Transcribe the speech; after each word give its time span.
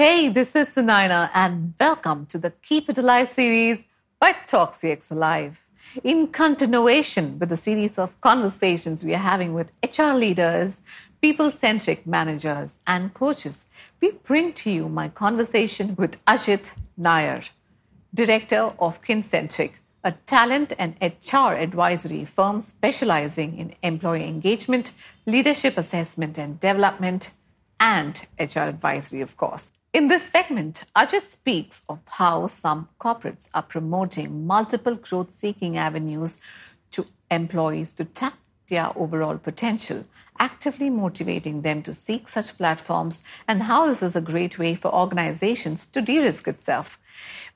Hey, 0.00 0.28
this 0.28 0.54
is 0.54 0.68
Sunaina, 0.68 1.28
and 1.34 1.74
welcome 1.80 2.26
to 2.26 2.38
the 2.38 2.52
Keep 2.62 2.88
It 2.88 2.98
Alive 2.98 3.28
series 3.28 3.80
by 4.20 4.30
Talk 4.46 4.78
CXO 4.78 5.16
Life 5.16 5.58
in 6.04 6.28
continuation 6.28 7.36
with 7.40 7.48
the 7.48 7.56
series 7.56 7.98
of 7.98 8.20
conversations 8.20 9.02
we 9.02 9.12
are 9.16 9.18
having 9.32 9.54
with 9.54 9.72
HR 9.82 10.12
leaders, 10.12 10.80
people 11.20 11.50
centric 11.50 12.06
managers, 12.06 12.78
and 12.86 13.12
coaches, 13.12 13.64
we 14.00 14.12
bring 14.12 14.52
to 14.52 14.70
you 14.70 14.88
my 14.88 15.08
conversation 15.08 15.96
with 15.96 16.24
Ajith 16.26 16.66
Nair, 16.96 17.42
Director 18.14 18.72
of 18.78 19.02
Kincentric, 19.02 19.72
a 20.04 20.12
talent 20.26 20.74
and 20.78 20.94
HR 21.02 21.54
advisory 21.54 22.24
firm 22.24 22.60
specializing 22.60 23.58
in 23.58 23.74
employee 23.82 24.28
engagement, 24.28 24.92
leadership 25.26 25.76
assessment 25.76 26.38
and 26.38 26.60
development, 26.60 27.32
and 27.80 28.20
HR 28.38 28.60
advisory, 28.60 29.22
of 29.22 29.36
course. 29.36 29.72
In 29.94 30.08
this 30.08 30.24
segment, 30.28 30.84
Ajith 30.94 31.26
speaks 31.28 31.80
of 31.88 32.00
how 32.06 32.46
some 32.46 32.88
corporates 33.00 33.48
are 33.54 33.62
promoting 33.62 34.46
multiple 34.46 34.96
growth 34.96 35.32
seeking 35.38 35.78
avenues 35.78 36.42
to 36.90 37.06
employees 37.30 37.94
to 37.94 38.04
tap 38.04 38.34
their 38.68 38.90
overall 38.98 39.38
potential, 39.38 40.04
actively 40.38 40.90
motivating 40.90 41.62
them 41.62 41.82
to 41.82 41.94
seek 41.94 42.28
such 42.28 42.56
platforms, 42.56 43.22
and 43.46 43.62
how 43.62 43.86
this 43.86 44.02
is 44.02 44.16
a 44.16 44.20
great 44.20 44.58
way 44.58 44.74
for 44.74 44.94
organizations 44.94 45.86
to 45.86 46.00
de 46.00 46.18
risk 46.20 46.48
itself. 46.48 46.98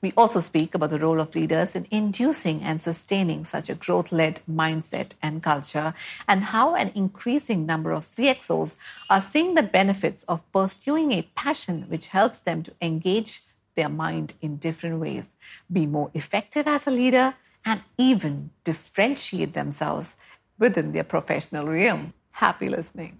We 0.01 0.11
also 0.17 0.41
speak 0.41 0.75
about 0.75 0.89
the 0.89 0.99
role 0.99 1.21
of 1.21 1.33
leaders 1.35 1.75
in 1.75 1.87
inducing 1.89 2.61
and 2.61 2.81
sustaining 2.81 3.45
such 3.45 3.69
a 3.69 3.75
growth 3.75 4.11
led 4.11 4.41
mindset 4.49 5.11
and 5.21 5.41
culture, 5.41 5.93
and 6.27 6.43
how 6.43 6.75
an 6.75 6.91
increasing 6.93 7.65
number 7.65 7.91
of 7.91 8.03
CXOs 8.03 8.77
are 9.09 9.21
seeing 9.21 9.55
the 9.55 9.63
benefits 9.63 10.23
of 10.23 10.41
pursuing 10.51 11.11
a 11.13 11.21
passion 11.35 11.83
which 11.83 12.07
helps 12.07 12.39
them 12.39 12.63
to 12.63 12.73
engage 12.81 13.41
their 13.75 13.89
mind 13.89 14.33
in 14.41 14.57
different 14.57 14.99
ways, 14.99 15.29
be 15.71 15.85
more 15.85 16.11
effective 16.13 16.67
as 16.67 16.85
a 16.85 16.91
leader, 16.91 17.33
and 17.65 17.81
even 17.97 18.49
differentiate 18.65 19.53
themselves 19.53 20.15
within 20.59 20.91
their 20.91 21.03
professional 21.03 21.65
realm. 21.65 22.13
Happy 22.33 22.67
listening. 22.67 23.17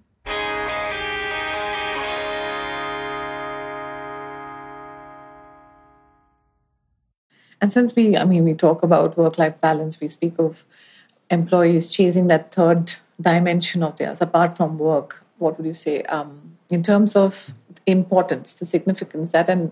And 7.61 7.71
since 7.71 7.95
we, 7.95 8.17
I 8.17 8.25
mean, 8.25 8.43
we 8.43 8.53
talk 8.53 8.83
about 8.83 9.17
work 9.17 9.37
life 9.37 9.61
balance, 9.61 10.01
we 10.01 10.09
speak 10.09 10.33
of 10.37 10.65
employees 11.29 11.89
chasing 11.89 12.27
that 12.27 12.53
third 12.53 12.91
dimension 13.21 13.83
of 13.83 13.95
theirs 13.95 14.17
apart 14.19 14.57
from 14.57 14.77
work. 14.77 15.23
What 15.37 15.57
would 15.57 15.65
you 15.65 15.73
say 15.73 16.01
um, 16.03 16.57
in 16.69 16.83
terms 16.83 17.15
of 17.15 17.53
importance, 17.85 18.55
the 18.55 18.65
significance 18.65 19.31
that 19.31 19.47
an 19.49 19.71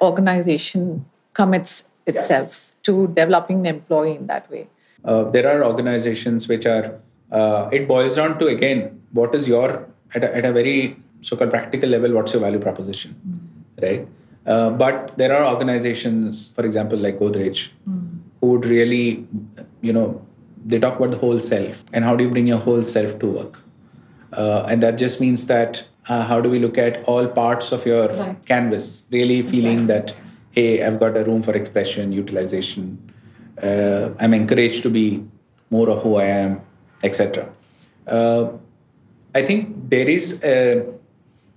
organization 0.00 1.04
commits 1.34 1.82
itself 2.06 2.72
to 2.84 3.08
developing 3.08 3.62
the 3.62 3.70
employee 3.70 4.14
in 4.14 4.28
that 4.28 4.48
way? 4.48 4.68
Uh, 5.04 5.24
there 5.24 5.48
are 5.48 5.64
organizations 5.64 6.46
which 6.46 6.64
are, 6.64 7.00
uh, 7.30 7.68
it 7.72 7.86
boils 7.86 8.16
down 8.16 8.38
to 8.38 8.46
again, 8.46 9.02
what 9.12 9.34
is 9.34 9.46
your, 9.48 9.88
at 10.14 10.24
a, 10.24 10.36
at 10.36 10.44
a 10.44 10.52
very 10.52 10.96
so 11.22 11.36
called 11.36 11.50
practical 11.50 11.88
level, 11.88 12.12
what's 12.12 12.32
your 12.32 12.42
value 12.42 12.58
proposition, 12.58 13.14
mm-hmm. 13.26 13.84
right? 13.84 14.08
Uh, 14.46 14.70
but 14.70 15.16
there 15.18 15.34
are 15.34 15.52
organizations, 15.52 16.52
for 16.54 16.64
example, 16.64 16.98
like 16.98 17.18
Godrej, 17.18 17.68
mm. 17.88 18.18
who 18.40 18.46
would 18.52 18.64
really, 18.64 19.26
you 19.82 19.92
know, 19.92 20.26
they 20.64 20.78
talk 20.78 20.98
about 20.98 21.10
the 21.10 21.18
whole 21.18 21.40
self 21.40 21.84
and 21.92 22.04
how 22.04 22.16
do 22.16 22.24
you 22.24 22.30
bring 22.30 22.46
your 22.46 22.58
whole 22.58 22.82
self 22.82 23.18
to 23.18 23.26
work. 23.26 23.58
Uh, 24.32 24.66
and 24.68 24.82
that 24.82 24.96
just 24.96 25.20
means 25.20 25.46
that 25.46 25.86
uh, 26.08 26.24
how 26.24 26.40
do 26.40 26.48
we 26.48 26.58
look 26.58 26.78
at 26.78 27.04
all 27.04 27.26
parts 27.28 27.72
of 27.72 27.84
your 27.84 28.08
right. 28.08 28.44
canvas, 28.46 29.04
really 29.10 29.42
feeling 29.42 29.80
exactly. 29.80 30.14
that, 30.14 30.16
hey, 30.52 30.82
I've 30.82 30.98
got 30.98 31.16
a 31.16 31.24
room 31.24 31.42
for 31.42 31.54
expression, 31.54 32.12
utilization. 32.12 33.12
Uh, 33.62 34.10
I'm 34.18 34.32
encouraged 34.32 34.82
to 34.84 34.90
be 34.90 35.24
more 35.68 35.90
of 35.90 36.02
who 36.02 36.16
I 36.16 36.24
am, 36.24 36.62
etc. 37.02 37.48
Uh, 38.06 38.52
I 39.34 39.42
think 39.42 39.90
there 39.90 40.08
is 40.08 40.42
a 40.42 40.86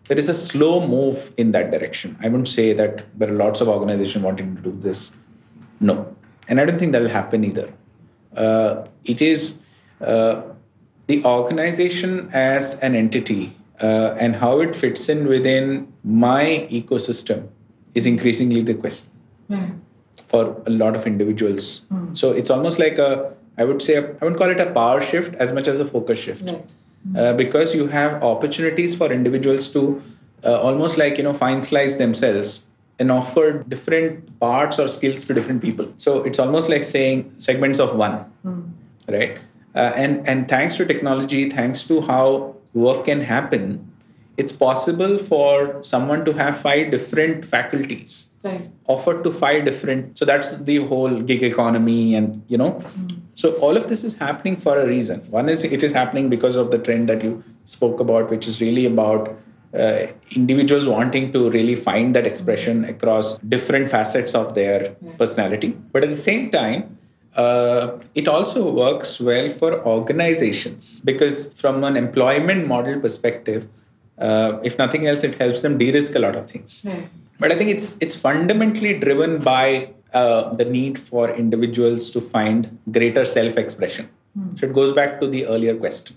there 0.08 0.18
is 0.18 0.28
a 0.28 0.34
slow 0.34 0.86
move 0.86 1.34
in 1.38 1.52
that 1.54 1.72
direction. 1.72 2.18
I 2.22 2.28
wouldn't 2.28 2.50
say 2.50 2.74
that 2.74 3.06
there 3.18 3.30
are 3.30 3.34
lots 3.34 3.62
of 3.62 3.70
organizations 3.70 4.24
wanting 4.24 4.56
to 4.56 4.62
do 4.62 4.78
this. 4.82 5.12
No. 5.80 6.16
And 6.48 6.60
I 6.60 6.66
don't 6.66 6.78
think 6.78 6.92
that 6.92 7.02
will 7.02 7.10
happen 7.10 7.44
either. 7.46 7.72
Uh, 8.36 8.86
it 9.06 9.22
is 9.22 9.60
uh, 10.02 10.42
the 11.08 11.24
organization 11.24 12.30
as 12.34 12.76
an 12.80 12.96
entity 12.96 13.56
uh, 13.82 14.16
and 14.20 14.36
how 14.36 14.60
it 14.60 14.76
fits 14.76 15.08
in 15.08 15.28
within 15.28 15.94
my 16.04 16.68
ecosystem 16.70 17.48
is 17.96 18.06
increasingly 18.06 18.62
the 18.62 18.74
question 18.74 19.12
mm. 19.50 19.80
for 20.28 20.62
a 20.66 20.70
lot 20.70 20.96
of 20.96 21.08
individuals. 21.08 21.82
Mm. 21.92 22.18
So 22.18 22.32
it's 22.32 22.50
almost 22.50 22.78
like 22.80 22.98
a, 22.98 23.34
I 23.58 23.66
would 23.66 23.82
say, 23.82 23.96
a, 23.96 24.02
I 24.02 24.26
wouldn't 24.26 24.38
call 24.38 24.50
it 24.50 24.60
a 24.60 24.72
power 24.72 25.02
shift 25.02 25.36
as 25.36 25.52
much 25.52 25.68
as 25.68 25.80
a 25.80 25.86
focus 25.86 26.20
shift. 26.20 26.44
Right. 26.44 26.72
Uh, 27.18 27.34
because 27.34 27.76
you 27.76 27.88
have 27.88 28.24
opportunities 28.24 28.96
for 28.96 29.12
individuals 29.12 29.68
to 29.70 30.02
uh, 30.46 30.60
almost 30.60 30.98
like 30.98 31.18
you 31.18 31.24
know 31.24 31.34
fine 31.34 31.62
slice 31.62 31.96
themselves 31.96 32.64
and 32.98 33.12
offer 33.12 33.64
different 33.64 34.40
parts 34.40 34.80
or 34.80 34.88
skills 34.88 35.26
to 35.26 35.34
different 35.34 35.62
people. 35.62 35.92
So 35.98 36.24
it's 36.24 36.40
almost 36.40 36.70
like 36.70 36.84
saying 36.84 37.34
segments 37.40 37.80
of 37.80 37.96
one. 37.96 38.32
Mm. 38.46 38.72
right? 39.10 39.40
Uh, 39.76 39.92
and 39.96 40.28
and 40.28 40.48
thanks 40.48 40.76
to 40.76 40.86
technology 40.86 41.50
thanks 41.50 41.84
to 41.88 42.02
how 42.02 42.56
work 42.74 43.06
can 43.06 43.22
happen 43.22 43.92
it's 44.38 44.52
possible 44.52 45.18
for 45.18 45.84
someone 45.84 46.24
to 46.26 46.34
have 46.34 46.56
five 46.56 46.92
different 46.92 47.44
faculties 47.44 48.28
right. 48.44 48.70
offered 48.88 49.24
to 49.24 49.32
five 49.32 49.66
different 49.66 50.18
so 50.18 50.26
that's 50.26 50.58
the 50.70 50.78
whole 50.88 51.22
gig 51.22 51.44
economy 51.44 52.16
and 52.16 52.44
you 52.48 52.58
know 52.58 52.72
mm. 52.72 53.20
so 53.36 53.54
all 53.56 53.78
of 53.78 53.88
this 53.88 54.04
is 54.04 54.16
happening 54.16 54.56
for 54.56 54.78
a 54.80 54.86
reason 54.88 55.20
one 55.32 55.50
is 55.50 55.64
it 55.64 55.84
is 55.84 55.92
happening 55.92 56.30
because 56.30 56.56
of 56.56 56.72
the 56.72 56.78
trend 56.78 57.10
that 57.10 57.24
you 57.24 57.44
spoke 57.64 58.00
about 58.00 58.30
which 58.30 58.48
is 58.48 58.60
really 58.62 58.86
about 58.86 59.36
uh, 59.74 60.06
individuals 60.32 60.88
wanting 60.88 61.32
to 61.34 61.50
really 61.50 61.76
find 61.76 62.16
that 62.16 62.28
expression 62.28 62.84
across 62.86 63.38
different 63.40 63.90
facets 63.90 64.36
of 64.36 64.54
their 64.56 64.96
personality 65.18 65.76
but 65.92 66.04
at 66.04 66.10
the 66.10 66.24
same 66.30 66.52
time 66.52 66.98
uh, 67.36 67.98
it 68.14 68.28
also 68.28 68.72
works 68.72 69.20
well 69.20 69.50
for 69.50 69.84
organizations 69.88 71.02
because 71.02 71.52
from 71.54 71.84
an 71.84 71.98
employment 71.98 72.68
model 72.68 73.00
perspective 73.00 73.68
uh, 74.18 74.60
if 74.64 74.78
nothing 74.78 75.08
else, 75.08 75.24
it 75.24 75.36
helps 75.36 75.62
them 75.62 75.78
de-risk 75.78 76.16
a 76.16 76.20
lot 76.20 76.36
of 76.36 76.50
things. 76.50 76.84
Mm. 76.84 77.08
But 77.40 77.52
I 77.52 77.58
think 77.58 77.72
it's 77.72 77.98
it's 78.00 78.16
fundamentally 78.16 78.98
driven 79.00 79.40
by 79.40 79.90
uh, 80.14 80.54
the 80.54 80.66
need 80.66 81.00
for 81.00 81.30
individuals 81.30 82.10
to 82.12 82.22
find 82.22 82.78
greater 82.92 83.26
self-expression. 83.26 84.10
Mm. 84.38 84.60
So 84.60 84.68
it 84.68 84.74
goes 84.74 84.94
back 84.94 85.20
to 85.22 85.28
the 85.28 85.46
earlier 85.48 85.76
question, 85.76 86.16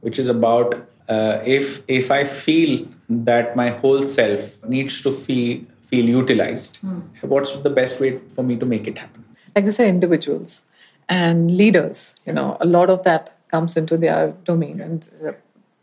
which 0.00 0.18
is 0.18 0.28
about 0.28 0.88
uh, 1.08 1.40
if 1.44 1.82
if 1.88 2.10
I 2.10 2.24
feel 2.24 2.88
that 3.08 3.54
my 3.54 3.70
whole 3.70 4.02
self 4.02 4.62
needs 4.64 5.02
to 5.02 5.12
feel 5.12 5.62
feel 5.86 6.08
utilized, 6.08 6.80
mm. 6.82 7.02
what's 7.22 7.52
the 7.58 7.70
best 7.70 8.00
way 8.00 8.18
for 8.34 8.42
me 8.42 8.56
to 8.56 8.66
make 8.66 8.88
it 8.88 8.98
happen? 8.98 9.24
Like 9.54 9.64
you 9.66 9.72
say, 9.72 9.88
individuals 9.88 10.62
and 11.08 11.56
leaders. 11.56 12.14
You 12.26 12.32
know, 12.32 12.56
a 12.60 12.66
lot 12.66 12.90
of 12.90 13.04
that 13.04 13.38
comes 13.50 13.76
into 13.76 13.96
their 13.96 14.32
domain 14.44 14.80
and 14.80 15.08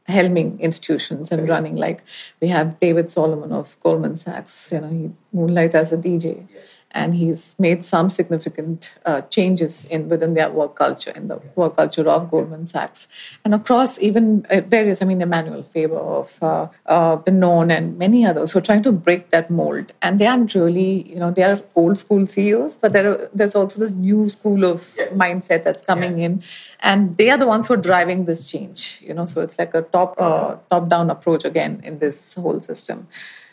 helming 0.07 0.59
institutions 0.59 1.31
and 1.31 1.47
running. 1.47 1.75
Like 1.75 2.03
we 2.41 2.47
have 2.49 2.79
david 2.79 3.09
solomon 3.09 3.51
of 3.51 3.77
goldman 3.81 4.15
sachs 4.15 4.71
you 4.71 4.81
know 4.81 4.87
he 4.87 5.11
moonlights 5.31 5.75
as 5.75 5.93
a 5.93 5.97
dj 5.97 6.47
and 6.93 7.15
he's 7.15 7.55
made 7.57 7.83
some 7.83 8.09
significant 8.09 8.93
uh, 9.05 9.21
changes 9.21 9.85
in 9.85 10.09
within 10.09 10.33
their 10.35 10.51
work 10.51 10.75
culture 10.75 11.11
in 11.11 11.27
the 11.27 11.41
work 11.55 11.75
culture 11.75 12.07
of 12.07 12.29
Goldman 12.29 12.65
Sachs. 12.65 13.07
And 13.43 13.53
across 13.53 13.99
even 13.99 14.45
uh, 14.49 14.61
various 14.61 15.01
I 15.01 15.05
mean 15.05 15.21
Emmanuel 15.21 15.63
Faber 15.63 15.97
of 15.97 16.41
uh, 16.43 16.67
uh, 16.85 17.21
known 17.27 17.71
and 17.71 17.97
many 17.97 18.25
others 18.25 18.51
who 18.51 18.59
are 18.59 18.67
trying 18.69 18.83
to 18.83 18.91
break 18.91 19.31
that 19.31 19.49
mold. 19.49 19.91
And 20.01 20.19
they 20.19 20.27
aren't 20.27 20.53
really 20.53 21.01
you 21.09 21.15
know 21.15 21.31
they 21.31 21.43
are 21.43 21.61
old 21.75 21.97
school 21.97 22.27
CEOs 22.27 22.77
but 22.77 22.93
there 22.93 23.11
are, 23.11 23.29
there's 23.33 23.55
also 23.55 23.79
this 23.79 23.91
new 23.91 24.29
school 24.29 24.63
of 24.63 24.93
yes. 24.95 25.17
mindset 25.17 25.63
that's 25.63 25.83
coming 25.83 26.19
yes. 26.19 26.31
in. 26.31 26.43
And 26.81 27.17
they 27.17 27.29
are 27.29 27.37
the 27.37 27.47
ones 27.47 27.67
who 27.67 27.73
are 27.73 27.83
driving 27.91 28.25
this 28.25 28.49
change 28.49 28.99
you 29.01 29.13
know. 29.13 29.25
So 29.25 29.41
it's 29.41 29.57
like 29.57 29.73
a 29.73 29.81
top 29.81 30.15
uh, 30.19 30.57
top 30.69 30.89
down 30.89 31.09
approach 31.09 31.43
again 31.45 31.81
in 31.83 31.99
this 31.99 32.33
whole 32.33 32.61
system. 32.61 33.07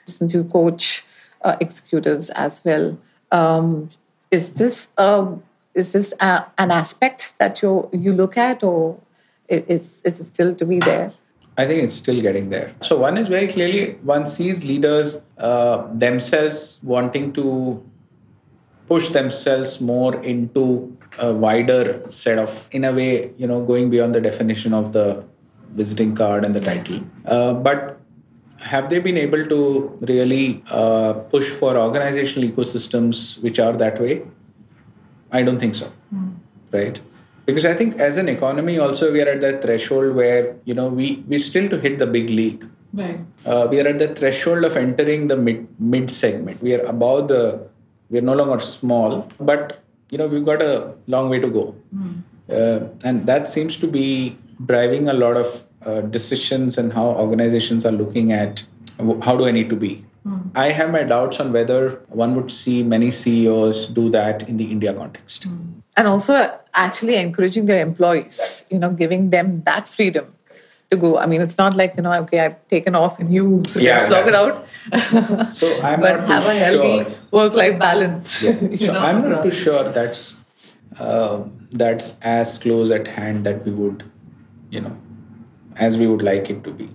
Since 0.06 0.34
you 0.34 0.44
coach 0.44 1.04
uh, 1.42 1.56
executives 1.60 2.30
as 2.30 2.62
well, 2.64 2.98
um, 3.30 3.90
is 4.30 4.50
this 4.50 4.88
uh, 4.98 5.26
is 5.74 5.92
this 5.92 6.12
a, 6.20 6.44
an 6.58 6.70
aspect 6.70 7.34
that 7.38 7.62
you 7.62 7.88
you 7.92 8.12
look 8.12 8.36
at, 8.36 8.62
or 8.62 8.98
is 9.48 10.00
is 10.04 10.20
it 10.20 10.26
still 10.26 10.54
to 10.54 10.64
be 10.64 10.78
there? 10.78 11.12
I 11.58 11.66
think 11.66 11.82
it's 11.82 11.94
still 11.94 12.20
getting 12.22 12.48
there. 12.48 12.72
So 12.80 12.96
one 12.96 13.18
is 13.18 13.28
very 13.28 13.48
clearly 13.48 13.94
one 14.02 14.26
sees 14.26 14.64
leaders 14.64 15.18
uh, 15.36 15.88
themselves 15.92 16.78
wanting 16.82 17.32
to 17.34 17.84
push 18.88 19.10
themselves 19.10 19.80
more 19.80 20.16
into 20.22 20.96
a 21.18 21.32
wider 21.32 22.04
set 22.10 22.38
of, 22.38 22.68
in 22.72 22.84
a 22.84 22.92
way, 22.92 23.32
you 23.36 23.46
know, 23.46 23.64
going 23.64 23.90
beyond 23.90 24.14
the 24.14 24.20
definition 24.20 24.74
of 24.74 24.92
the 24.92 25.24
visiting 25.74 26.14
card 26.14 26.44
and 26.44 26.56
the 26.56 26.60
title. 26.60 27.00
Uh, 27.24 27.52
but 27.52 27.99
have 28.60 28.90
they 28.90 28.98
been 28.98 29.16
able 29.16 29.44
to 29.46 29.98
really 30.00 30.62
uh, 30.70 31.14
push 31.34 31.48
for 31.50 31.76
organizational 31.76 32.48
ecosystems 32.48 33.40
which 33.42 33.58
are 33.58 33.72
that 33.72 34.00
way? 34.00 34.22
I 35.32 35.42
don't 35.42 35.58
think 35.58 35.74
so. 35.74 35.92
Mm. 36.14 36.36
Right? 36.72 37.00
Because 37.46 37.64
I 37.64 37.74
think 37.74 37.98
as 37.98 38.16
an 38.16 38.28
economy, 38.28 38.78
also 38.78 39.12
we 39.12 39.22
are 39.22 39.28
at 39.28 39.40
that 39.40 39.62
threshold 39.62 40.14
where 40.14 40.56
you 40.64 40.74
know 40.74 40.88
we 40.88 41.24
we 41.28 41.38
still 41.38 41.68
to 41.68 41.78
hit 41.78 41.98
the 41.98 42.06
big 42.06 42.30
league. 42.30 42.66
Right. 42.92 43.20
Uh, 43.46 43.66
we 43.70 43.80
are 43.80 43.88
at 43.88 43.98
the 43.98 44.08
threshold 44.08 44.64
of 44.64 44.76
entering 44.76 45.28
the 45.28 45.36
mid 45.36 45.66
mid 45.80 46.10
segment. 46.10 46.62
We 46.62 46.74
are 46.74 46.84
above 46.84 47.28
the. 47.28 47.68
We 48.10 48.18
are 48.18 48.22
no 48.22 48.34
longer 48.34 48.58
small, 48.60 49.28
but 49.38 49.82
you 50.10 50.18
know 50.18 50.26
we've 50.26 50.44
got 50.44 50.62
a 50.62 50.94
long 51.06 51.30
way 51.30 51.38
to 51.40 51.48
go, 51.48 51.74
mm. 51.94 52.22
uh, 52.50 52.88
and 53.04 53.26
that 53.26 53.48
seems 53.48 53.76
to 53.78 53.86
be 53.86 54.36
driving 54.66 55.08
a 55.08 55.12
lot 55.12 55.36
of 55.36 55.64
uh, 55.84 56.00
decisions 56.02 56.78
and 56.78 56.92
how 56.92 57.06
organizations 57.06 57.86
are 57.86 57.92
looking 57.92 58.32
at 58.32 58.64
how 59.22 59.36
do 59.36 59.46
I 59.46 59.50
need 59.50 59.70
to 59.70 59.76
be. 59.76 60.04
Mm. 60.26 60.50
I 60.54 60.66
have 60.72 60.90
my 60.90 61.02
doubts 61.02 61.40
on 61.40 61.52
whether 61.52 62.02
one 62.08 62.34
would 62.34 62.50
see 62.50 62.82
many 62.82 63.10
CEOs 63.10 63.86
do 63.86 64.10
that 64.10 64.48
in 64.48 64.58
the 64.58 64.70
India 64.70 64.92
context. 64.92 65.48
Mm. 65.48 65.82
And 65.96 66.06
also 66.06 66.58
actually 66.74 67.16
encouraging 67.16 67.66
their 67.66 67.80
employees, 67.80 68.64
you 68.70 68.78
know, 68.78 68.90
giving 68.90 69.30
them 69.30 69.62
that 69.64 69.88
freedom 69.88 70.34
to 70.90 70.96
go. 70.96 71.18
I 71.18 71.26
mean, 71.26 71.40
it's 71.40 71.56
not 71.56 71.76
like, 71.76 71.94
you 71.96 72.02
know, 72.02 72.12
okay, 72.24 72.40
I've 72.40 72.68
taken 72.68 72.94
off 72.94 73.18
and 73.18 73.32
you 73.32 73.62
so 73.66 73.80
yeah, 73.80 74.06
log 74.10 74.28
it 74.28 74.34
out. 74.34 74.66
so 75.54 75.80
I'm 75.82 76.00
but 76.00 76.20
not 76.20 76.28
have 76.28 76.46
a 76.46 76.54
healthy 76.54 77.04
sure. 77.04 77.14
work 77.30 77.54
life 77.54 77.78
balance. 77.78 78.42
Yeah. 78.42 78.58
so 78.76 78.92
know, 78.92 78.98
I'm 78.98 79.28
not 79.30 79.44
too 79.44 79.50
sure 79.50 79.84
that's 79.84 80.36
uh, 80.98 81.44
that's 81.72 82.18
as 82.20 82.58
close 82.58 82.90
at 82.90 83.06
hand 83.06 83.46
that 83.46 83.64
we 83.64 83.72
would, 83.72 84.04
you 84.70 84.80
know, 84.80 84.96
as 85.80 85.96
we 85.98 86.06
would 86.06 86.22
like 86.22 86.50
it 86.50 86.62
to 86.64 86.72
be. 86.72 86.88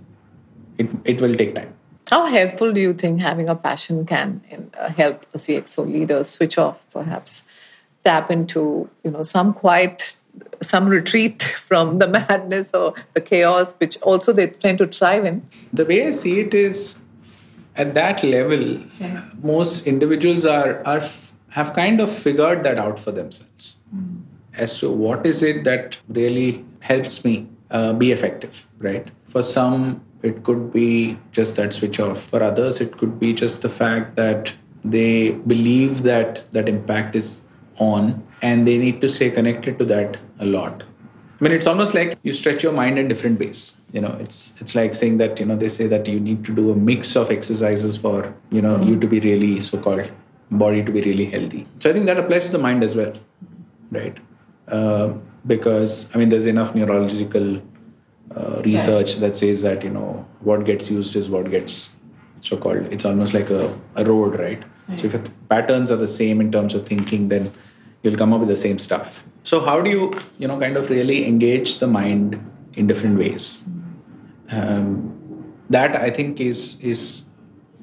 It, 0.78 0.90
it 1.04 1.22
will 1.22 1.36
take 1.36 1.56
time. 1.56 1.74
How 2.08 2.26
helpful 2.28 2.72
do 2.72 2.80
you 2.80 2.94
think 2.94 3.20
having 3.20 3.50
a 3.50 3.56
passion 3.56 4.06
can 4.06 4.42
uh, 4.80 4.90
help 4.90 5.26
a 5.34 5.38
CXO 5.38 5.92
leader 5.92 6.24
switch 6.24 6.58
off, 6.58 6.86
perhaps 6.92 7.44
tap 8.04 8.30
into 8.30 8.88
you 9.04 9.10
know 9.10 9.24
some 9.24 9.54
quiet, 9.54 10.16
some 10.62 10.88
retreat 10.88 11.42
from 11.68 11.98
the 11.98 12.08
madness 12.08 12.70
or 12.74 12.94
the 13.14 13.22
chaos, 13.22 13.74
which 13.80 13.98
also 14.02 14.34
they 14.34 14.48
tend 14.48 14.78
to 14.78 14.88
thrive 14.88 15.26
in? 15.26 15.48
The 15.74 15.86
way 15.86 16.06
I 16.06 16.12
see 16.12 16.40
it 16.42 16.54
is, 16.54 16.96
at 17.76 17.96
that 17.96 18.24
level, 18.24 18.82
most 19.42 19.88
individuals 19.88 20.46
are 20.46 20.86
are 20.86 21.04
have 21.50 21.74
kind 21.74 22.00
of 22.02 22.14
figured 22.14 22.64
that 22.64 22.78
out 22.78 23.00
for 23.00 23.12
themselves 23.12 23.78
mm. 23.96 24.22
as 24.54 24.78
to 24.80 24.92
what 24.92 25.26
is 25.26 25.42
it 25.42 25.64
that 25.64 25.98
really 26.08 26.66
helps 26.82 27.24
me 27.24 27.48
uh, 27.76 27.94
be 27.94 28.12
effective, 28.12 28.68
right? 28.80 29.08
For 29.28 29.44
some, 29.44 30.02
it 30.24 30.44
could 30.44 30.72
be 30.72 31.18
just 31.32 31.56
that 31.58 31.74
switch 31.74 32.00
off. 32.00 32.22
For 32.34 32.42
others, 32.42 32.82
it 32.82 32.98
could 32.98 33.20
be 33.20 33.34
just 33.34 33.62
the 33.62 33.70
fact 33.70 34.16
that 34.16 34.54
they 34.84 35.32
believe 35.54 36.04
that 36.04 36.50
that 36.52 36.70
impact 36.70 37.16
is 37.16 37.42
on 37.78 38.26
and 38.42 38.68
they 38.68 38.78
need 38.78 39.02
to 39.02 39.10
stay 39.10 39.30
connected 39.30 39.80
to 39.80 39.86
that 39.86 40.18
a 40.40 40.46
lot. 40.46 40.84
I 41.40 41.44
mean, 41.44 41.52
it's 41.52 41.68
almost 41.68 41.94
like 41.94 42.18
you 42.24 42.34
stretch 42.34 42.64
your 42.64 42.72
mind 42.72 42.98
in 42.98 43.10
different 43.10 43.40
ways. 43.40 43.78
You 43.92 44.02
know, 44.02 44.16
it's 44.26 44.54
it's 44.62 44.74
like 44.74 44.96
saying 45.00 45.18
that 45.18 45.40
you 45.40 45.46
know 45.46 45.58
they 45.64 45.68
say 45.68 45.88
that 45.94 46.08
you 46.08 46.20
need 46.28 46.46
to 46.46 46.56
do 46.60 46.72
a 46.72 46.76
mix 46.76 47.16
of 47.22 47.34
exercises 47.36 47.98
for 47.98 48.34
you 48.52 48.62
know 48.62 48.76
you 48.82 48.98
to 49.02 49.10
be 49.16 49.20
really 49.26 49.60
so-called 49.60 50.12
body 50.64 50.84
to 50.84 50.94
be 50.98 51.02
really 51.02 51.26
healthy. 51.26 51.68
So 51.80 51.90
I 51.90 51.94
think 51.94 52.06
that 52.06 52.18
applies 52.24 52.46
to 52.46 52.52
the 52.52 52.64
mind 52.68 52.88
as 52.88 52.96
well, 52.96 53.14
right? 53.92 54.18
Uh, 54.68 55.14
because 55.46 56.08
I 56.14 56.18
mean, 56.18 56.30
there's 56.30 56.46
enough 56.46 56.74
neurological 56.76 57.62
uh, 58.36 58.62
research 58.64 59.12
right. 59.12 59.20
that 59.22 59.36
says 59.36 59.62
that 59.62 59.84
you 59.84 59.92
know 59.92 60.28
what 60.42 60.66
gets 60.66 60.90
used 60.90 61.16
is 61.16 61.30
what 61.30 61.50
gets 61.50 61.92
so 62.42 62.58
called. 62.58 62.92
It's 62.92 63.06
almost 63.06 63.34
like 63.34 63.50
a, 63.50 63.78
a 63.96 64.06
road, 64.06 64.40
right? 64.40 64.64
right? 64.88 65.00
So 65.00 65.08
if 65.08 65.12
the 65.14 65.32
patterns 65.50 65.92
are 65.92 65.96
the 65.96 66.08
same 66.08 66.42
in 66.42 66.52
terms 66.52 66.74
of 66.74 66.86
thinking, 66.86 67.28
then 67.28 67.52
you'll 68.02 68.18
come 68.18 68.34
up 68.34 68.40
with 68.40 68.50
the 68.50 68.58
same 68.58 68.80
stuff. 68.80 69.24
So 69.44 69.60
how 69.60 69.82
do 69.82 69.90
you 69.90 70.14
you 70.40 70.48
know 70.48 70.60
kind 70.60 70.78
of 70.78 70.90
really 70.90 71.28
engage 71.28 71.80
the 71.80 71.88
mind 71.88 72.40
in 72.74 72.88
different 72.88 73.18
ways? 73.18 73.64
Um, 74.50 75.54
that 75.70 75.96
I 75.96 76.10
think 76.10 76.40
is 76.40 76.80
is 76.82 77.24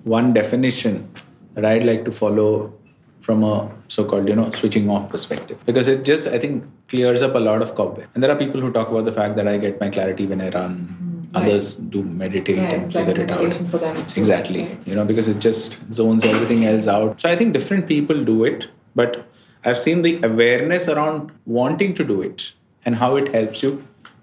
one 0.05 0.33
definition 0.33 1.09
that 1.55 1.65
I'd 1.65 1.85
like 1.85 2.05
to 2.05 2.13
follow 2.13 2.75
from 3.23 3.45
a 3.45 3.71
so-called 3.89 4.29
you 4.29 4.37
know 4.37 4.51
switching 4.51 4.91
off 4.91 5.09
perspective. 5.09 5.59
Because 5.65 5.89
it 5.89 6.05
just 6.05 6.27
i 6.27 6.39
think 6.39 6.65
clears 6.89 7.23
up 7.23 7.35
a 7.35 7.45
lot 7.49 7.63
of 7.63 7.75
cobweb 7.75 8.09
and 8.15 8.23
there 8.23 8.31
are 8.31 8.41
people 8.45 8.61
who 8.61 8.73
talk 8.73 8.91
about 8.91 9.05
the 9.11 9.17
fact 9.21 9.37
that 9.37 9.49
i 9.49 9.57
get 9.67 9.81
my 9.81 9.89
clarity 9.89 10.27
when 10.27 10.41
i 10.41 10.51
run. 10.51 10.75
Mm, 10.79 11.41
others 11.41 11.77
do 11.95 12.03
meditate 12.03 12.57
yeah, 12.57 12.73
and 12.73 12.93
figure 12.93 13.21
it 13.25 13.31
out. 13.31 14.17
Exactly. 14.23 14.65
right. 14.65 14.89
you 14.89 14.95
know 14.95 15.05
because 15.05 15.29
it 15.29 15.39
just 15.39 15.79
zones 15.93 16.25
everything 16.25 16.67
else 16.73 16.89
out. 16.97 17.21
So 17.21 17.31
i 17.31 17.37
think 17.37 17.55
different 17.55 17.87
people 17.95 18.25
do 18.33 18.45
it 18.51 18.69
but 18.95 19.25
i've 19.65 19.79
seen 19.87 20.03
the 20.03 20.15
awareness 20.31 20.89
around 20.89 21.33
wanting 21.47 21.95
to 21.95 22.05
do 22.13 22.21
it 22.29 22.53
and 22.85 22.97
how 22.97 23.15
it 23.17 23.35
helps 23.39 23.63
you 23.63 23.73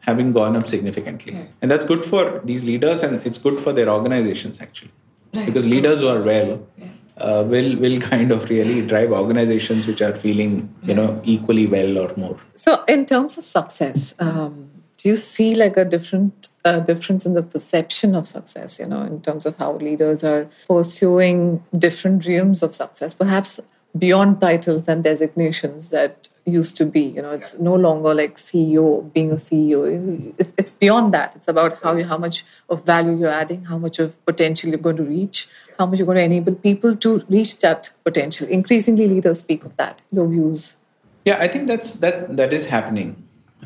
having 0.02 0.32
gone 0.34 0.56
up 0.56 0.68
significantly. 0.68 1.34
Yeah. 1.34 1.46
and 1.62 1.72
that's 1.72 1.86
good 1.86 2.06
for 2.06 2.42
these 2.44 2.64
leaders 2.64 3.04
and 3.04 3.26
it's 3.26 3.38
good 3.38 3.60
for 3.66 3.74
their 3.74 3.90
organizations 3.90 4.62
actually. 4.62 4.92
Right. 5.34 5.46
because 5.46 5.66
leaders 5.66 6.00
who 6.00 6.08
are 6.08 6.22
well 6.32 6.68
yeah 6.78 6.96
uh, 7.20 7.44
will 7.46 7.78
will 7.78 8.00
kind 8.00 8.32
of 8.32 8.50
really 8.50 8.82
drive 8.82 9.12
organizations 9.12 9.88
which 9.88 10.02
are 10.02 10.16
feeling 10.16 10.74
you 10.84 10.94
know 10.94 11.22
equally 11.24 11.68
well 11.68 11.98
or 11.98 12.14
more. 12.18 12.38
So, 12.56 12.84
in 12.86 13.06
terms 13.06 13.38
of 13.38 13.46
success, 13.46 14.16
um, 14.20 14.70
do 14.98 15.10
you 15.10 15.16
see 15.16 15.56
like 15.56 15.78
a 15.78 15.86
different 15.86 16.50
uh, 16.66 16.80
difference 16.80 17.26
in 17.26 17.34
the 17.34 17.44
perception 17.44 18.16
of 18.16 18.28
success? 18.28 18.80
You 18.80 18.88
know, 18.88 19.04
in 19.04 19.22
terms 19.22 19.46
of 19.46 19.58
how 19.58 19.74
leaders 19.78 20.24
are 20.24 20.50
pursuing 20.68 21.64
different 21.78 22.26
realms 22.26 22.64
of 22.64 22.76
success, 22.76 23.14
perhaps 23.14 23.60
beyond 23.98 24.40
titles 24.40 24.88
and 24.88 25.04
designations 25.04 25.90
that 25.90 26.30
used 26.46 26.78
to 26.78 26.86
be. 26.86 27.02
You 27.02 27.22
know, 27.22 27.32
it's 27.32 27.58
no 27.58 27.76
longer 27.76 28.14
like 28.14 28.38
CEO 28.38 29.12
being 29.14 29.32
a 29.32 29.36
CEO. 29.36 30.34
It's 30.58 30.74
beyond 30.74 31.14
that. 31.14 31.36
It's 31.36 31.48
about 31.48 31.82
how 31.82 31.96
you, 31.96 32.04
how 32.04 32.18
much 32.18 32.46
of 32.70 32.86
value 32.86 33.18
you're 33.18 33.30
adding, 33.30 33.66
how 33.66 33.78
much 33.78 34.00
of 34.00 34.24
potential 34.26 34.70
you're 34.70 34.80
going 34.80 34.98
to 34.98 35.04
reach, 35.04 35.48
how 35.80 35.86
much 35.86 35.98
you're 35.98 36.06
going 36.06 36.18
to 36.18 36.24
enable 36.24 36.54
people 36.54 36.96
to 36.98 37.24
reach 37.30 37.58
that 37.60 37.90
potential. 38.04 38.48
Increasingly, 38.48 39.08
leaders 39.08 39.40
speak 39.40 39.64
of 39.64 39.76
that. 39.78 40.02
Your 40.12 40.28
views? 40.28 40.76
Yeah, 41.26 41.38
I 41.40 41.48
think 41.48 41.68
that's 41.68 41.94
that 42.04 42.36
that 42.36 42.54
is 42.54 42.68
happening. 42.68 43.16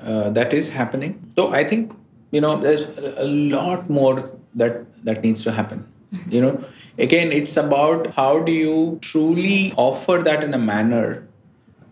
Uh, 0.01 0.29
that 0.29 0.53
is 0.53 0.69
happening. 0.69 1.19
So 1.35 1.51
I 1.51 1.63
think 1.63 1.95
you 2.31 2.41
know 2.41 2.57
there's 2.57 2.85
a 3.17 3.25
lot 3.25 3.89
more 3.89 4.29
that 4.53 4.85
that 5.03 5.23
needs 5.23 5.43
to 5.43 5.51
happen. 5.51 5.87
You 6.29 6.41
know, 6.41 6.63
again, 6.99 7.31
it's 7.31 7.57
about 7.57 8.07
how 8.15 8.39
do 8.39 8.51
you 8.51 8.99
truly 9.01 9.73
offer 9.75 10.21
that 10.23 10.43
in 10.43 10.53
a 10.53 10.59
manner. 10.59 11.27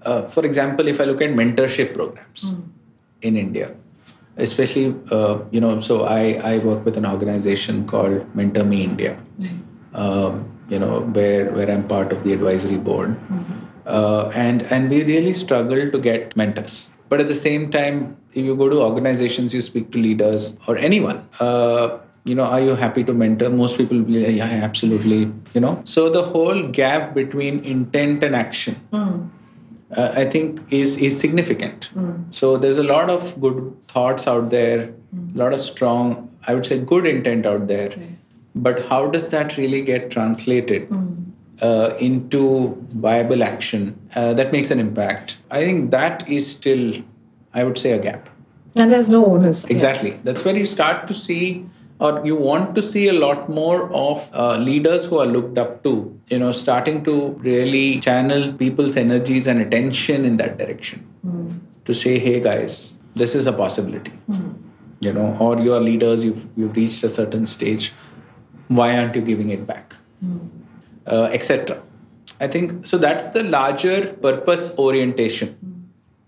Uh, 0.04 0.28
for 0.28 0.46
example, 0.46 0.88
if 0.88 1.02
I 1.02 1.06
look 1.06 1.22
at 1.22 1.32
mentorship 1.32 1.96
programs 1.96 2.54
mm. 2.54 2.62
in 3.22 3.38
India, 3.38 3.74
especially 4.38 4.96
uh, 5.10 5.40
you 5.50 5.62
know, 5.62 5.80
so 5.80 6.06
I 6.06 6.40
I 6.54 6.58
work 6.60 6.86
with 6.86 6.98
an 6.98 7.06
organization 7.06 7.86
called 7.88 8.36
Mentor 8.36 8.64
Me 8.64 8.84
India. 8.84 9.18
Mm 9.40 9.71
um, 9.94 10.50
you 10.70 10.80
know, 10.80 11.02
where 11.02 11.52
where 11.52 11.70
I'm 11.70 11.88
part 11.88 12.12
of 12.12 12.24
the 12.24 12.34
advisory 12.34 12.78
board, 12.78 13.10
mm-hmm. 13.10 13.60
uh, 13.86 14.32
and 14.34 14.62
and 14.64 14.90
we 14.90 15.04
really 15.04 15.34
struggle 15.34 15.92
to 15.92 16.00
get 16.00 16.36
mentors. 16.36 16.90
But 17.10 17.20
at 17.20 17.28
the 17.28 17.36
same 17.36 17.70
time, 17.72 18.16
if 18.34 18.46
you 18.46 18.56
go 18.56 18.70
to 18.70 18.82
organizations, 18.82 19.54
you 19.54 19.62
speak 19.62 19.92
to 19.92 19.98
leaders 19.98 20.56
or 20.68 20.78
anyone. 20.78 21.28
Uh, 21.40 21.98
you 22.24 22.36
know, 22.36 22.44
are 22.44 22.62
you 22.62 22.76
happy 22.76 23.04
to 23.04 23.14
mentor? 23.14 23.50
Most 23.50 23.78
people 23.78 23.98
will 23.98 24.06
be 24.06 24.26
like, 24.26 24.36
yeah, 24.36 24.64
absolutely. 24.64 25.32
You 25.54 25.62
know, 25.62 25.82
so 25.84 26.10
the 26.10 26.24
whole 26.24 26.68
gap 26.68 27.14
between 27.14 27.64
intent 27.66 28.24
and 28.24 28.36
action. 28.36 28.80
Mm. 28.94 29.30
Uh, 29.92 30.14
I 30.16 30.24
think 30.24 30.62
is 30.72 30.96
is 30.96 31.20
significant. 31.20 31.90
Mm. 31.94 32.34
So 32.34 32.56
there's 32.56 32.78
a 32.78 32.84
lot 32.84 33.10
of 33.10 33.42
good 33.42 33.76
thoughts 33.88 34.26
out 34.26 34.50
there, 34.50 34.94
mm. 35.14 35.36
a 35.36 35.38
lot 35.38 35.52
of 35.52 35.60
strong, 35.60 36.30
I 36.48 36.54
would 36.54 36.66
say, 36.66 36.80
good 36.80 37.06
intent 37.06 37.46
out 37.46 37.68
there. 37.68 37.90
Okay 37.90 38.16
but 38.56 38.86
how 38.88 39.08
does 39.08 39.30
that 39.30 39.58
really 39.58 39.82
get 39.82 40.12
translated 40.12 40.90
mm. 40.90 41.32
uh, 41.62 41.96
into 42.00 42.76
viable 42.90 43.44
action 43.44 44.00
uh, 44.16 44.34
that 44.34 44.52
makes 44.52 44.72
an 44.72 44.80
impact? 44.80 45.38
I 45.50 45.64
think 45.64 45.92
that 45.92 46.28
is 46.28 46.50
still, 46.50 47.02
I 47.54 47.64
would 47.64 47.78
say, 47.78 47.92
a 47.92 48.00
gap. 48.00 48.30
And 48.76 48.92
there's 48.92 49.10
no 49.10 49.26
onus. 49.26 49.66
Exactly. 49.66 50.12
That's 50.24 50.46
where 50.46 50.56
you 50.56 50.66
start 50.66 51.08
to 51.08 51.14
see 51.14 51.66
or 52.02 52.26
you 52.26 52.36
want 52.36 52.74
to 52.76 52.82
see 52.82 53.08
a 53.08 53.14
lot 53.14 53.48
more 53.48 53.94
of 53.94 54.30
uh, 54.34 54.58
leaders 54.58 55.06
who 55.06 55.20
are 55.20 55.26
looked 55.26 55.58
up 55.64 55.84
to 55.84 55.94
you 56.30 56.40
know 56.40 56.52
starting 56.52 57.04
to 57.04 57.16
really 57.50 58.00
channel 58.00 58.52
people's 58.62 58.98
energies 58.98 59.48
and 59.48 59.62
attention 59.62 60.26
in 60.26 60.38
that 60.38 60.58
direction 60.58 61.06
mm. 61.26 61.60
to 61.86 61.94
say 61.94 62.18
hey 62.28 62.40
guys 62.40 62.98
this 63.24 63.36
is 63.36 63.46
a 63.46 63.54
possibility 63.54 64.14
mm. 64.30 64.54
you 65.00 65.14
know 65.14 65.28
or 65.40 65.60
your 65.60 65.80
leaders 65.80 66.26
you've, 66.26 66.46
you've 66.56 66.76
reached 66.76 67.04
a 67.04 67.10
certain 67.10 67.46
stage 67.46 67.94
why 68.80 68.88
aren't 68.98 69.16
you 69.16 69.22
giving 69.22 69.50
it 69.50 69.66
back? 69.68 69.96
Mm. 70.24 70.50
uh, 71.08 71.30
etc 71.36 71.82
i 72.40 72.48
think 72.48 72.86
so 72.90 72.98
that's 73.06 73.24
the 73.38 73.44
larger 73.44 73.96
purpose 74.26 74.66
orientation 74.84 75.56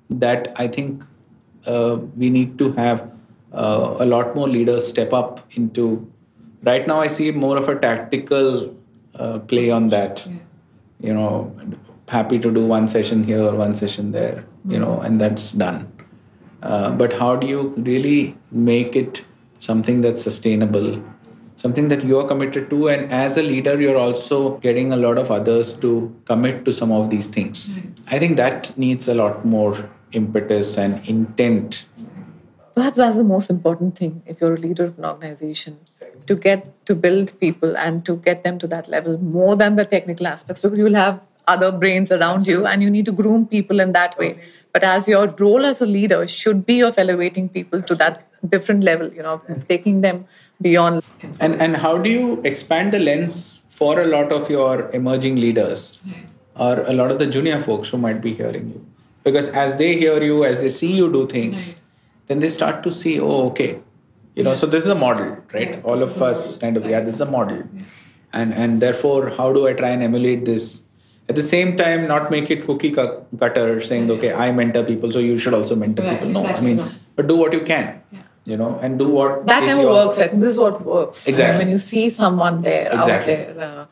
that 0.10 0.48
i 0.64 0.68
think 0.68 1.04
uh, 1.68 1.98
we 2.16 2.30
need 2.30 2.58
to 2.58 2.72
have 2.74 3.04
uh, 3.54 3.96
a 4.00 4.06
lot 4.06 4.36
more 4.36 4.48
leaders 4.48 4.88
step 4.88 5.14
up 5.14 5.46
into. 5.54 6.12
Right 6.64 6.88
now 6.88 7.02
i 7.02 7.08
see 7.08 7.30
more 7.32 7.58
of 7.58 7.68
a 7.70 7.78
tactical 7.80 8.76
uh, 9.16 9.40
play 9.40 9.70
on 9.70 9.90
that. 9.90 10.26
Yeah. 10.26 10.40
you 11.08 11.14
know 11.14 11.54
happy 12.08 12.38
to 12.40 12.50
do 12.58 12.66
one 12.66 12.88
session 12.88 13.24
here 13.30 13.42
or 13.42 13.56
one 13.62 13.74
session 13.76 14.12
there 14.12 14.46
you 14.74 14.80
know 14.80 15.00
and 15.02 15.20
that's 15.20 15.52
done. 15.52 15.92
Uh, 16.62 16.92
but 16.92 17.14
how 17.22 17.36
do 17.36 17.48
you 17.48 17.74
really 17.78 18.38
make 18.52 18.96
it 18.96 19.26
something 19.60 20.00
that's 20.00 20.24
sustainable 20.24 21.04
something 21.64 21.88
that 21.88 22.04
you're 22.04 22.28
committed 22.28 22.70
to 22.70 22.90
and 22.90 23.12
as 23.24 23.38
a 23.38 23.42
leader 23.42 23.74
you're 23.82 23.98
also 23.98 24.58
getting 24.66 24.92
a 24.92 24.98
lot 24.98 25.18
of 25.18 25.32
others 25.32 25.74
to 25.84 25.92
commit 26.26 26.66
to 26.66 26.74
some 26.74 26.92
of 26.92 27.10
these 27.10 27.28
things. 27.28 27.72
I 28.12 28.20
think 28.20 28.36
that 28.36 28.78
needs 28.78 29.08
a 29.08 29.16
lot 29.16 29.46
more 29.46 29.90
impetus 30.12 30.78
and 30.78 31.08
intent. 31.08 31.86
Perhaps 32.76 32.98
that's 32.98 33.16
the 33.16 33.24
most 33.24 33.50
important 33.50 33.98
thing 33.98 34.22
if 34.26 34.42
you're 34.42 34.56
a 34.56 34.64
leader 34.66 34.86
of 34.86 34.98
an 34.98 35.06
organization 35.06 35.80
to 36.28 36.36
get 36.36 36.66
to 36.86 36.96
build 36.96 37.32
people 37.40 37.78
and 37.78 38.06
to 38.06 38.18
get 38.18 38.44
them 38.44 38.60
to 38.60 38.68
that 38.68 38.90
level 38.90 39.18
more 39.18 39.56
than 39.56 39.78
the 39.78 39.86
technical 39.86 40.28
aspects 40.28 40.62
because 40.62 40.78
you 40.78 40.84
will 40.84 41.02
have 41.06 41.22
other 41.48 41.72
brains 41.72 42.12
around 42.12 42.46
you 42.46 42.66
and 42.66 42.84
you 42.84 42.90
need 42.90 43.06
to 43.06 43.12
groom 43.14 43.48
people 43.48 43.80
in 43.80 43.94
that 43.94 44.18
way. 44.18 44.38
But 44.74 44.84
as 44.84 45.08
your 45.08 45.28
role 45.40 45.66
as 45.66 45.82
a 45.82 45.86
leader 45.86 46.28
should 46.28 46.66
be 46.66 46.82
of 46.82 46.98
elevating 46.98 47.48
people 47.48 47.82
to 47.84 47.96
that 47.96 48.28
different 48.50 48.84
level 48.84 49.14
you 49.14 49.24
know 49.24 49.42
taking 49.70 50.02
them 50.02 50.26
beyond 50.68 51.04
and 51.40 51.62
and 51.66 51.78
how 51.86 51.94
do 52.08 52.10
you 52.16 52.42
expand 52.52 52.98
the 52.98 53.00
lens 53.10 53.38
for 53.82 53.94
a 54.02 54.08
lot 54.16 54.32
of 54.40 54.50
your 54.56 54.90
emerging 55.02 55.38
leaders 55.44 55.86
or 56.56 56.74
a 56.82 56.94
lot 56.94 57.12
of 57.12 57.20
the 57.20 57.30
junior 57.36 57.62
folks 57.70 57.90
who 57.90 58.02
might 58.08 58.20
be 58.26 58.34
hearing 58.42 58.68
you 58.74 58.86
because 59.24 59.48
as 59.64 59.78
they 59.78 59.94
hear 60.04 60.20
you 60.32 60.44
as 60.52 60.62
they 60.66 60.70
see 60.82 60.92
you 61.02 61.12
do 61.18 61.24
things 61.38 61.74
then 62.28 62.40
they 62.40 62.50
start 62.50 62.84
to 62.84 62.92
see, 62.92 63.20
oh, 63.20 63.48
okay, 63.48 63.80
you 64.36 64.44
know. 64.44 64.54
So 64.54 64.66
this 64.66 64.84
is 64.84 64.90
a 64.90 64.96
model, 64.96 65.38
right? 65.54 65.72
Yeah, 65.72 65.82
All 65.84 66.02
of 66.02 66.22
us 66.22 66.58
kind 66.58 66.78
of, 66.78 66.86
yeah, 66.86 67.02
this 67.02 67.16
is 67.16 67.22
a 67.22 67.26
model, 67.26 67.58
yeah. 67.58 67.84
and 68.32 68.54
and 68.54 68.82
therefore, 68.82 69.30
how 69.30 69.52
do 69.54 69.68
I 69.68 69.74
try 69.74 69.90
and 69.90 70.04
emulate 70.04 70.46
this? 70.46 70.84
At 71.30 71.36
the 71.36 71.44
same 71.44 71.78
time, 71.78 72.08
not 72.08 72.32
make 72.32 72.50
it 72.52 72.66
cookie 72.66 72.92
cutter, 72.92 73.82
saying, 73.82 74.12
okay, 74.12 74.34
I 74.34 74.52
mentor 74.52 74.84
people, 74.84 75.12
so 75.12 75.20
you 75.20 75.38
should 75.38 75.54
also 75.54 75.76
mentor 75.76 76.10
people. 76.10 76.30
No, 76.30 76.42
exactly. 76.42 76.72
I 76.72 76.76
mean, 76.76 76.90
but 77.16 77.28
do 77.28 77.38
what 77.38 77.54
you 77.54 77.62
can. 77.62 78.02
You 78.46 78.58
know, 78.58 78.78
and 78.82 79.00
do 79.00 79.08
what 79.08 79.46
that 79.48 79.64
never 79.64 79.82
your... 79.82 79.94
works. 79.94 80.18
This 80.18 80.52
is 80.52 80.58
what 80.58 80.84
works. 80.86 81.28
Exactly. 81.28 81.60
When 81.60 81.70
you 81.70 81.78
see 81.78 82.10
someone 82.10 82.60
there 82.62 82.88
exactly. 82.88 83.14
out 83.14 83.56
there, 83.56 83.64
uh, 83.64 83.86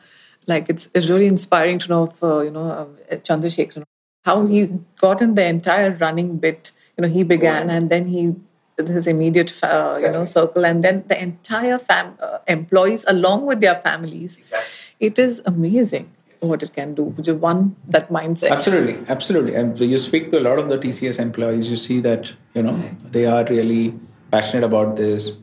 like 0.46 0.68
it's 0.68 0.88
it's 0.94 1.08
really 1.08 1.26
inspiring 1.26 1.78
to 1.78 1.88
know, 1.88 2.02
of, 2.02 2.22
uh, 2.22 2.40
you 2.40 2.50
know, 2.50 2.70
uh, 3.10 3.16
Chandrasekhar, 3.16 3.84
how 4.24 4.46
he 4.46 4.68
got 5.00 5.22
in 5.22 5.34
the 5.34 5.44
entire 5.44 5.92
running 5.92 6.38
bit 6.38 6.70
you 6.96 7.02
know 7.02 7.08
he 7.08 7.22
began 7.22 7.70
and 7.70 7.90
then 7.90 8.06
he 8.06 8.34
his 8.78 9.06
immediate 9.06 9.52
uh, 9.62 9.92
exactly. 9.94 10.04
you 10.04 10.12
know 10.12 10.24
circle 10.24 10.64
and 10.64 10.82
then 10.82 11.04
the 11.08 11.20
entire 11.20 11.78
fam- 11.78 12.16
uh, 12.20 12.38
employees 12.48 13.04
along 13.06 13.46
with 13.46 13.60
their 13.60 13.76
families 13.76 14.38
exactly. 14.38 14.68
it 15.00 15.18
is 15.18 15.42
amazing 15.46 16.10
what 16.40 16.62
it 16.62 16.72
can 16.74 16.94
do 16.94 17.14
just 17.20 17.38
one 17.38 17.76
that 17.86 18.08
mindset 18.08 18.50
absolutely 18.50 18.98
absolutely 19.08 19.54
and 19.54 19.78
you 19.78 19.98
speak 19.98 20.30
to 20.30 20.38
a 20.38 20.44
lot 20.46 20.58
of 20.58 20.68
the 20.68 20.78
tcs 20.78 21.20
employees 21.20 21.70
you 21.70 21.76
see 21.76 22.00
that 22.00 22.32
you 22.54 22.62
know 22.62 22.76
they 23.10 23.26
are 23.26 23.44
really 23.44 23.94
passionate 24.34 24.64
about 24.64 24.96
this 24.96 25.36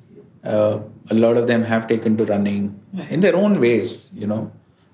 uh, 0.43 0.79
a 1.10 1.13
lot 1.13 1.38
of 1.38 1.48
them 1.48 1.63
have 1.63 1.88
taken 1.88 2.17
to 2.17 2.25
running 2.25 2.79
right. 2.93 3.12
in 3.12 3.19
their 3.19 3.36
own 3.36 3.60
ways 3.60 4.10
you 4.13 4.27
know. 4.27 4.51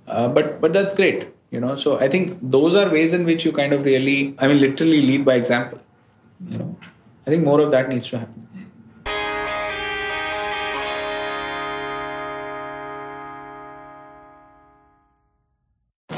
Uh, 0.08 0.28
but 0.28 0.62
but 0.62 0.74
that's 0.74 0.94
great 0.96 1.28
you 1.52 1.60
know. 1.60 1.76
So 1.76 2.00
i 2.00 2.08
think 2.08 2.38
those 2.42 2.76
are 2.76 2.90
ways 2.90 3.14
in 3.14 3.26
which 3.26 3.46
you 3.46 3.52
kind 3.52 3.74
of 3.74 3.86
really 3.86 4.36
i 4.40 4.48
mean 4.48 4.60
literally 4.60 5.02
lead 5.02 5.26
by 5.26 5.36
example 5.36 5.80
you 6.50 6.58
know. 6.58 6.78
I 7.28 7.32
think 7.32 7.44
more 7.44 7.60
of 7.60 7.72
that 7.72 7.90
needs 7.90 8.08
to 8.10 8.20
happen 8.20 8.45